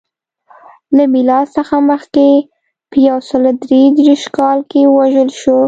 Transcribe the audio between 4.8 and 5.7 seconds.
ووژل شو.